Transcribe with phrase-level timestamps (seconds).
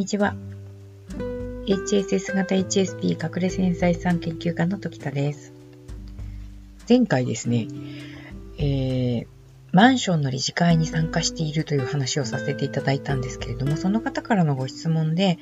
[0.00, 0.34] にちは。
[1.66, 5.52] HSS 型 HSP 隠れ繊細さん研究家の時田です。
[6.88, 7.68] 前回ですね、
[8.56, 9.26] えー、
[9.72, 15.38] マンションの理事会に参加しているという話をさせていただいたんですけれども、その方からのご質問で、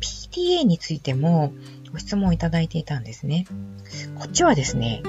[0.00, 1.52] PTA についても
[1.90, 3.44] ご質問をいただいていたんですね。
[4.20, 5.02] こっちはですね、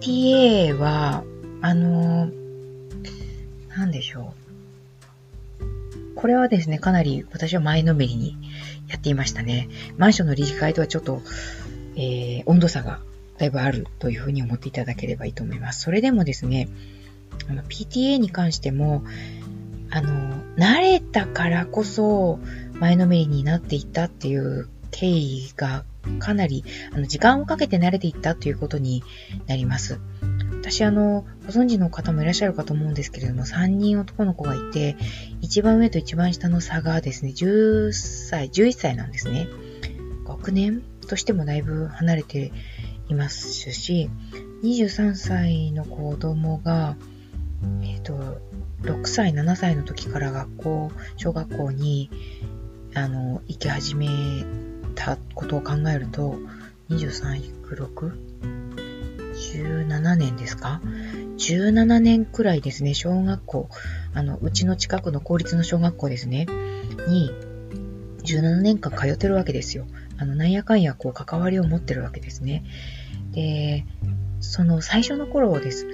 [0.00, 1.24] PTA は、
[1.60, 4.41] あのー、なんでしょう。
[6.14, 8.36] これはですね、かなり私は前のめりに
[8.88, 9.68] やっていましたね。
[9.96, 11.22] マンションの理事会とはちょっと、
[11.96, 13.00] えー、温度差が
[13.38, 15.82] だいぶあるというふうに思っていただければいいと思います。
[15.82, 16.68] それでもですね、
[17.68, 19.04] PTA に関しても、
[19.90, 22.38] あの、慣れたからこそ
[22.78, 25.84] 前のめりになっていったっていう経緯が
[26.18, 29.02] かなり、あの、時間をかけて慣れていったということに
[29.46, 30.00] なります。
[30.62, 34.96] 私あの、ご存知の方もいらっしゃるかと思うんですけれども、3人男の子がいて、
[35.40, 39.48] 一番上と一番下の差がですね、10歳、11歳なんですね。
[40.24, 42.52] 学年としてもだいぶ離れて
[43.08, 44.08] いますし、
[44.62, 46.96] 23歳の子供が、
[47.82, 48.40] えっ、ー、と、
[48.82, 52.08] 6歳、7歳の時から学校、小学校に、
[52.94, 54.06] あの、行き始め
[54.94, 56.38] たことを考えると、
[56.88, 58.31] 23 6
[59.42, 60.80] 17年ですか
[61.38, 63.68] ?17 年くらいですね、小学校、
[64.14, 66.46] あの、うちの近くの公立の小学校ですね、
[67.08, 67.30] に、
[68.24, 69.86] 17年間通ってるわけですよ。
[70.18, 72.64] あの、なんやかんや、こう、関わりを持ってるわけですね。
[73.32, 73.84] で、
[74.40, 75.86] その最初の頃です。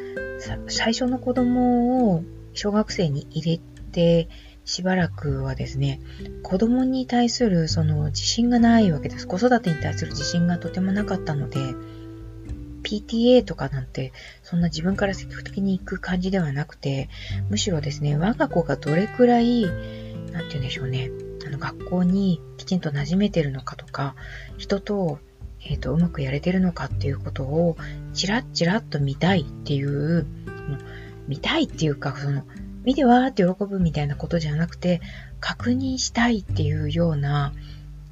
[0.69, 3.61] 最初の子供を小学生に入れ
[3.93, 4.29] て、
[4.65, 6.01] しばらくはですね、
[6.43, 9.27] 子供に対するその自信がないわけです。
[9.27, 11.59] 子育てに対する自信がとてもなかったので、
[12.89, 17.11] PTA とかなんて、そんな自分から積極的に行く感じではなくて、
[17.51, 21.11] むしろですね、我が子がどれくらい、なんて言うんでしょうね、
[21.47, 24.15] あの、学校にきちんと馴染めてるのかとか、
[24.57, 25.19] 人と、
[25.61, 27.77] えっ、ー、と、うまくやれてるのかっていうことを、
[28.15, 30.27] ちらっちらっと見たいっていう、
[31.27, 32.45] 見たいっていうか、その、
[32.85, 35.03] 見てわーって喜ぶみたいなことじゃなくて、
[35.41, 37.53] 確認したいっていうような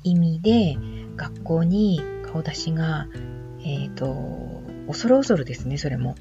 [0.05, 0.77] 意味で、
[1.17, 3.07] 学校に顔出しが
[3.69, 6.17] えっ、ー、と、恐る恐るですね、それも。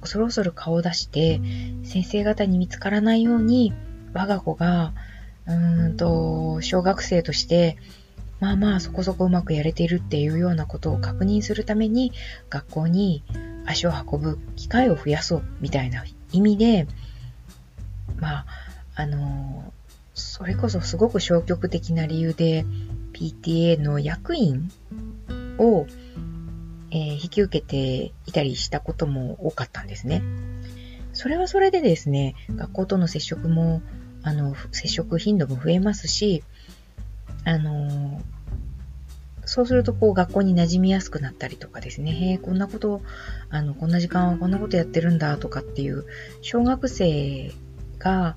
[0.00, 1.40] 恐る恐る顔を出して、
[1.84, 3.72] 先生方に見つからないように、
[4.12, 4.92] 我が子が、
[5.46, 7.76] うーんと、小学生として、
[8.40, 12.12] まあまあそこそこうまくやれているっていうようなことを確認するために、
[12.50, 13.24] 学校に
[13.66, 16.86] 足を運ぶ機会を増やそう、みたいな意味で、
[18.18, 18.46] まあ、
[18.94, 19.72] あの、
[20.14, 22.64] それこそすごく消極的な理由で、
[23.12, 24.70] PTA の役員
[25.58, 25.86] を
[26.90, 30.22] えー、引き受けていたりしたことも多かったんですね。
[31.12, 33.82] それはそれでですね、学校との接触も、
[34.22, 36.44] あの、接触頻度も増えますし、
[37.44, 38.20] あの、
[39.44, 43.00] そうすると、こう、学校に馴染みやすくなったりとかですね、へえ、こんなこと、
[43.48, 46.04] あの、こんな時間はこんなことやってるんだとかっていう、
[46.42, 47.52] 小学生
[47.98, 48.36] が、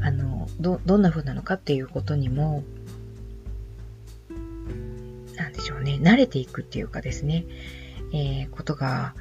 [0.00, 2.62] あの、ど、どんな風なのかっていうことにも、
[5.56, 7.44] でしょうね、慣れていくっていうかですね、
[8.12, 9.14] えー、ことが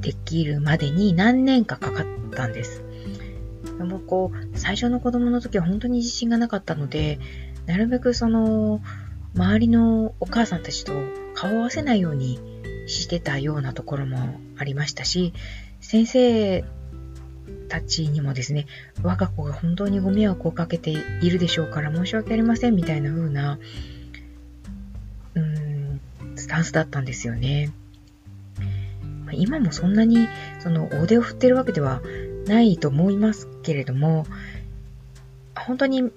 [0.00, 2.82] できるまでに何年かかかったんです。
[3.78, 7.18] でもこう、最初の子供の時は本当に自信がなかったので、
[7.66, 8.80] なるべくその、
[9.34, 10.94] 周りのお母さんたちと
[11.34, 12.40] 顔を合わせないように
[12.86, 15.34] してたようなところもありましたし、
[15.80, 16.64] 先生
[17.68, 18.66] たちにもですね、
[19.02, 23.58] 我が子が本当にご迷惑をかけているでしょうから申し訳ありませんみたいな風な、
[26.46, 27.72] スタンスだったんですよね。
[29.32, 30.28] 今もそんなに
[30.60, 32.00] その大手を振ってるわけでは
[32.46, 34.26] ないと思いますけれども、
[35.56, 36.12] 本当に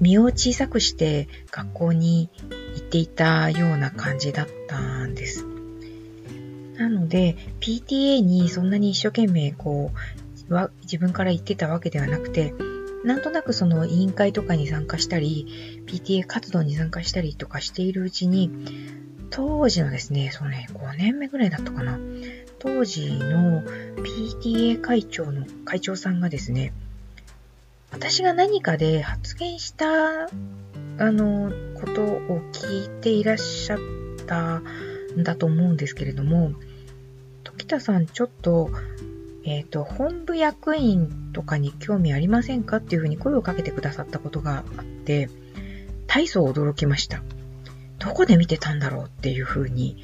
[0.00, 2.28] 身を小さくして学校に
[2.74, 5.46] 行っていたような感じだったんです。
[6.76, 9.92] なので、PTA にそんなに一生懸命こ
[10.50, 12.52] う、自分から言ってたわけではなくて、
[13.04, 18.50] なんとなくその委員会とかに参加したり、PTA 活動に参加したりとかしているうちに、
[19.30, 21.98] 当時のですね、そのね、5年目ぐらいだったかな。
[22.58, 26.72] 当時の PTA 会長の会長さんがですね、
[27.90, 30.28] 私が何かで発言した、あ
[30.98, 33.78] の、ことを聞いていらっしゃっ
[34.26, 36.52] たんだと思うんですけれども、
[37.44, 38.70] 時田さんちょっと、
[39.44, 45.30] えっ、ー、と、本部役員とかに興味ありませんかっていうふうに声をかけてくださったことがあって、
[46.06, 47.22] 大層驚きました。
[48.08, 50.02] どこで見てたんだろうっていうふうに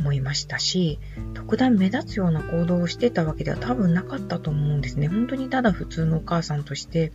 [0.00, 0.98] 思いましたし、
[1.34, 5.06] 特段目立つような行動をしてたわけでは多分なかったと思うんですね。
[5.06, 7.12] 本当にただ普通のお母さんとして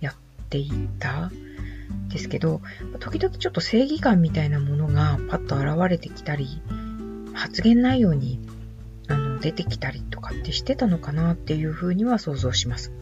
[0.00, 0.14] やっ
[0.48, 1.30] ていた。
[2.08, 2.62] ですけど、
[3.00, 6.62] 時々ちょっと正義感みたいなものがパッと現れてきたり、
[7.34, 8.40] 発言内容に
[9.08, 12.92] あの出てきたりとかってしてたのかなっていうふうには想像します。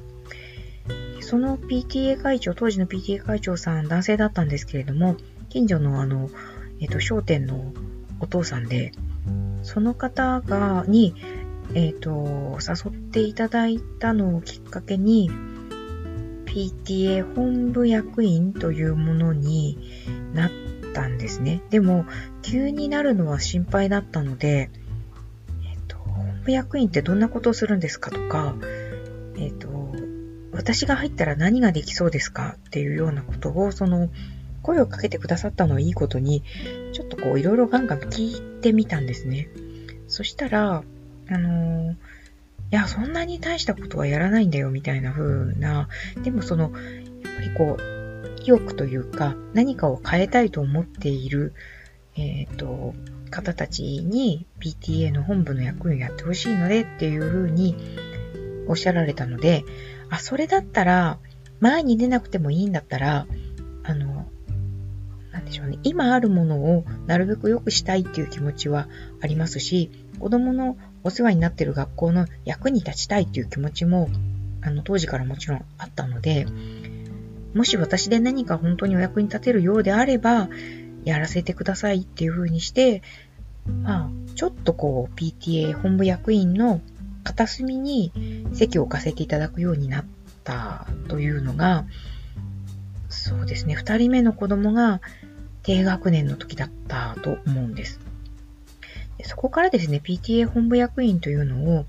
[1.20, 5.16] その PTA 会長、当時の PTA 会長さん、男性だったんですけれども、
[5.48, 6.30] 近所のあの、
[6.80, 7.72] えっ、と、商店の
[8.20, 8.92] お父さんで、
[9.62, 11.14] その方が、に、
[11.74, 15.30] えっ、と、誘っていただいたのをきっかけに、
[16.44, 19.78] PTA 本部役員というものに
[20.32, 20.50] なっ
[20.94, 21.60] たんですね。
[21.70, 22.06] でも、
[22.42, 24.70] 急になるのは心配だったので、
[25.64, 28.54] えっ、と、本部役員ってどんなことをするんですかとか、
[29.36, 29.94] えっ、と、
[30.52, 34.08] 私が入ったら何ができそうですかっていうようなことを、その、
[34.66, 36.42] 声をかけてくださったのはいいことに、
[36.92, 39.48] ちょっとこういろいろガンガン聞いてみたんですね。
[40.08, 40.82] そしたら、
[41.28, 41.96] あのー、い
[42.72, 45.88] や、そんなに大したことはやらないんだよ、みたいな風な、
[46.24, 46.72] でもその、やっ
[47.36, 51.54] ぱりこう、意欲というか、何かを変えたいと思っている、
[52.16, 52.94] えっ、ー、と、
[53.30, 57.76] 方たちに PTA の本部の役員をやってほしいのでっていう風に
[58.68, 59.64] おっしゃられたので、
[60.10, 61.18] あ、それだったら、
[61.60, 63.26] 前に出なくてもいいんだったら、
[65.46, 65.78] でしょうね。
[65.82, 68.88] 今あるものをなるべく良くしたいっていう気持ちは
[69.22, 74.10] ありますし、子供のお世話になっている学校の役に立ちたいっていう気持ちも、
[74.60, 76.46] あの、当時からもちろんあったので、
[77.54, 80.48] もし私で何か本当にお役に立てるようであれば、
[81.04, 83.02] やらせてくださいっていう風にして、
[83.82, 86.80] まあ、ちょっとこう、PTA 本部役員の
[87.22, 88.12] 片隅に
[88.52, 90.04] 席を置かせていただくようになっ
[90.44, 91.84] たというのが、
[93.08, 95.00] そうですね、二人目の子供が
[95.66, 97.98] 低学年の時だったと思うんです。
[99.24, 101.86] そこからですね、PTA 本部役員というのを、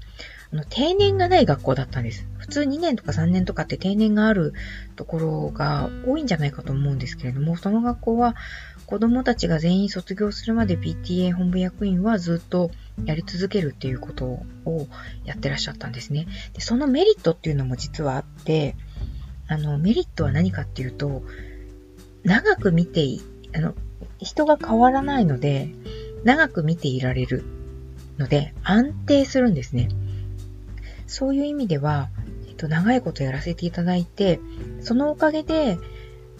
[0.51, 2.27] あの定年がない学校だったんです。
[2.39, 4.53] 普通2年とか3年とかって定年がある
[4.95, 8.35] ところが多いんじゃないかと思うんですけれども、その学校は
[8.87, 12.71] 子供たちが全員卒業するまで PTA 本部役員はずっと
[13.05, 14.25] やり続けるっていうこと
[14.65, 14.87] を
[15.23, 16.25] やってらっしゃったんですね。
[16.53, 18.75] でそのメリットっていうのも実はあって、
[19.47, 21.21] あの、メリットは何かっていうと、
[22.23, 23.21] 長く見てい、
[23.57, 23.73] あの、
[24.19, 25.69] 人が変わらないので、
[26.23, 27.43] 長く見ていられる
[28.17, 29.89] ので、安定するんですね。
[31.07, 32.09] そういう意味では、
[32.47, 34.39] えっと、長いことやらせていただいて、
[34.81, 35.77] そのおかげで、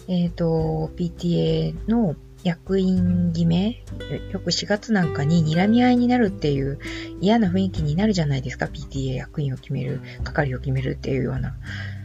[0.08, 3.84] えっと、PTA の役員決め、
[4.32, 6.80] よく4月なんかに睨み合いになるっていう
[7.20, 8.66] 嫌な雰囲気になるじゃないですか。
[8.66, 11.56] PTA 役員を決める、係を決めるっていうような。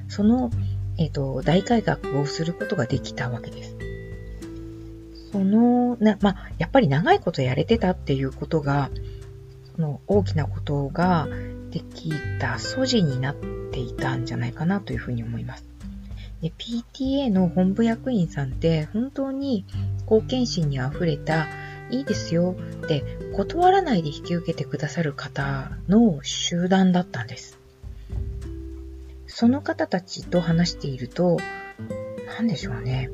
[0.09, 0.51] その、
[0.99, 3.77] えっ、ー、と、大改革をすることができたわけです。
[5.33, 8.91] その、な、まあ、やっぱり長いことやれてたっていうことが、
[9.75, 11.27] その大きなことが
[11.71, 13.35] できた素地になっ
[13.73, 15.65] ていたんじゃないかなというふうに思います。
[16.43, 19.65] で、PTA の本部役員さんって本当に
[20.03, 21.47] 貢献心に溢れた、
[21.91, 23.05] いいですよって
[23.35, 27.59] 断らないで引き受けてくださる方の集団だったんです。
[29.27, 31.39] その方たちと話していると、
[32.39, 33.11] 何でしょうね。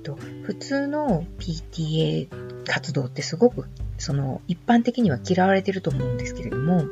[0.00, 2.28] っと、普通の PTA
[2.64, 3.66] 活動ってすごく、
[3.98, 6.86] その、一般的には嫌われてると思うんですけれども、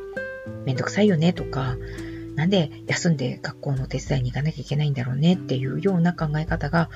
[0.64, 1.76] めんどくさいよねとか、
[2.36, 6.88] なんで休んで学校の手伝いに行かなきゃいけないんだろうねっていうような考え方が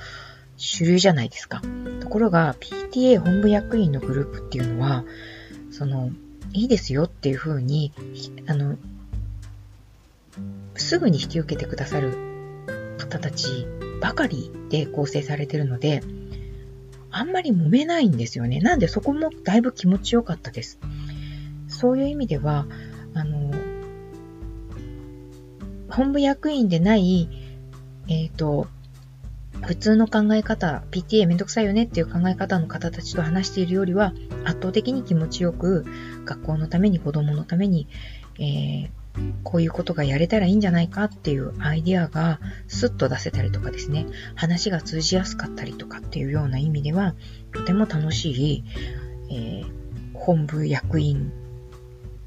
[0.55, 1.61] 主流じゃないですか。
[1.99, 5.03] ところが PTA 本部役員のグループっていうのは、
[5.71, 6.11] その、
[6.53, 7.91] いいですよっていうふうに、
[8.45, 8.77] あの、
[10.75, 12.32] すぐに引き受けてくださる
[13.03, 13.67] 方たち
[14.01, 16.01] ばかりで構成されてるので、
[17.11, 18.59] あんまり揉めないんですよね。
[18.59, 20.79] なんでそこもだいぶ気持ちよかったです。
[21.67, 22.65] そういう意味では、
[23.13, 23.53] あの、
[25.89, 27.29] 本部役員でない、
[28.07, 28.67] えっ、ー、と、
[29.61, 35.85] 普通の考え方、PTA めんどくさいよねっていう考え方の方たちと話しているよりは、圧倒的に気持ちよく、
[36.25, 37.87] 学校のために、子供のために、
[38.39, 38.89] えー、
[39.43, 47.15] こういうことがやれたらいいんじゃないかっていうアイデアがスッと出せたりとかですね、話が通じやすかったりとかっていうような意味では、
[47.53, 48.63] とても楽しい、
[49.29, 49.71] えー、
[50.13, 51.31] 本部役員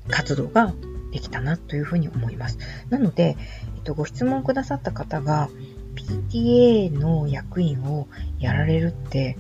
[0.09, 0.73] 活動が
[1.13, 2.59] できたなというふうに思います。
[2.91, 3.37] なので、
[3.77, 5.49] えっと、ご質問くださった方が
[5.97, 8.07] PTA の役員を
[8.39, 9.37] やられるって、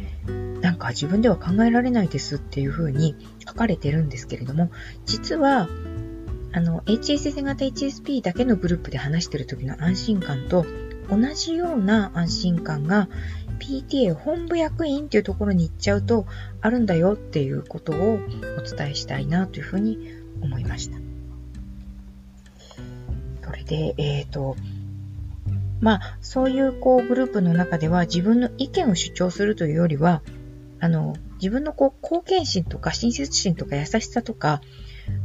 [0.60, 3.14] なんか自分では考えられないですっていうふうに
[3.46, 4.70] 書かれてるんですけれども、
[5.04, 5.68] 実は
[6.56, 10.64] あの、HSS 型 HSP だけのグループで話してる時の安心感と
[11.10, 13.10] 同じような安心感が
[13.58, 16.24] PTA 本部役員っていうところに行っちゃうと
[16.62, 19.98] あるんだよっていうことをお伝えしたいなというふうに
[20.40, 20.96] 思いました。
[23.44, 24.56] それで、えっ、ー、と、
[25.82, 30.22] まあ、そういうこうグループの中では自分の意見を主張するというよりは、
[30.80, 34.62] あの、自分のこう貢献心とか親切心とか優しさとか、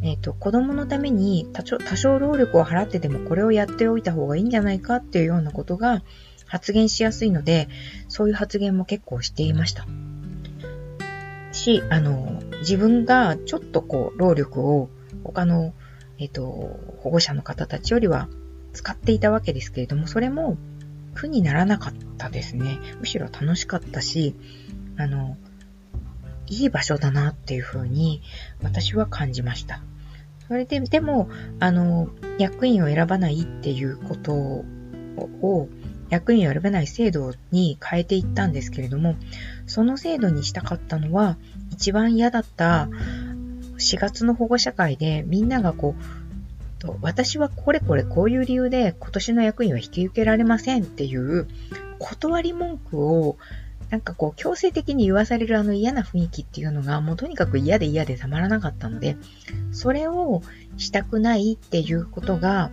[0.01, 6.03] えっ、ー、と、子供のために多少多少労力を払ってでもこれをやっておいた方がいいんじゃないかっていうようなことが
[6.45, 7.69] 発言しやすいので、
[8.07, 9.85] そういう発言も結構していました。
[11.51, 14.89] し、あの、自分がちょっとこう、労力を
[15.23, 15.73] 他の、
[16.17, 16.41] えっ、ー、と、
[16.99, 18.27] 保護者の方たちよりは
[18.73, 20.57] 使っていたわけですけれども、それも
[21.13, 22.79] 苦にならなかったですね。
[22.99, 24.35] むしろ楽しかったし、
[24.97, 25.37] あの、
[26.51, 28.21] いい場所だなっていうふうに
[28.61, 29.81] 私は感じました。
[30.49, 31.29] それで、でも、
[31.61, 35.69] あの、役員を選ばないっていうことを、
[36.09, 39.15] 役員を選べない制度に変えていったんですけれども、
[39.65, 41.37] その制度にしたかったのは、
[41.71, 42.89] 一番嫌だった
[43.77, 51.47] 4月の保護者会でみんながこう、私はこれこれこういう理由で今年の役員は引き受けられませんっていう
[51.99, 53.37] 断り文句を
[53.91, 59.17] なんかこう強制的に言わされるあの嫌な雰囲気っていうのがもうとにかく嫌で嫌でたまらなかったので、
[59.73, 60.41] それを
[60.77, 62.71] したくないっていうことが、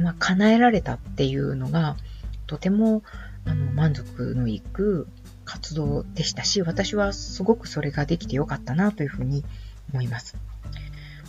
[0.00, 1.96] まあ、叶えられたっていうのが、
[2.48, 3.04] とても
[3.44, 5.06] あの満足のいく
[5.44, 9.44] 活動でしたし、私はすごくそれができてよかったなというふうに
[9.92, 10.36] 思います。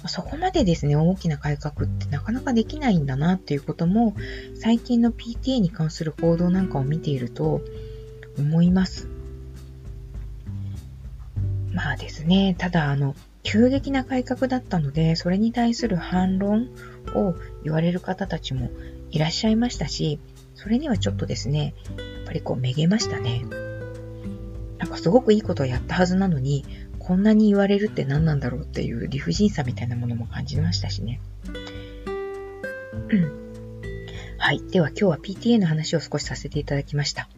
[0.07, 4.15] そこまでですね、大きな改革ってなかなかできないんだなっていうことも、
[4.55, 7.61] 最近の PTA に関する報道なんかを見ていると、
[8.37, 9.07] 思います。
[11.73, 16.69] まあですね、ただあの、急激な改革だったので、それに対する反論
[17.13, 18.71] を言われる方たちも
[19.11, 20.19] いらっしゃいましたし、
[20.55, 23.43] それにはちょっとですね、やっぱりこうめげましたね。
[24.77, 26.65] なんかすごくいいことをやったはずなのに、
[26.97, 31.19] こんなに言われるって何なんだろうっていう理不尽さみたいなものも感じましたしね。
[34.39, 34.61] はい。
[34.71, 37.29] では今日は PTA の話を少しさせていただきました。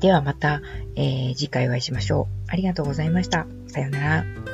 [0.00, 0.60] ではまた、
[0.96, 2.44] えー、次回お会いしましょう。
[2.48, 3.46] ありがとうございました。
[3.68, 4.53] さようなら。